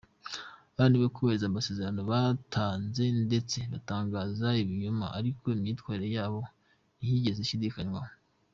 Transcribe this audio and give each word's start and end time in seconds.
Bananiwe 0.75 1.07
kubahiriza 1.15 1.45
amasezerano 1.47 2.01
batanze 2.11 3.03
ndetse 3.25 3.57
batangaza 3.71 4.47
ibinyoma, 4.61 5.05
ariko 5.19 5.43
imyitwarire 5.55 6.07
yabo 6.17 6.39
ntiyigeze 6.99 7.41
ishidikanywaho. 7.43 8.13